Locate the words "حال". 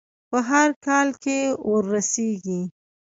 0.85-1.09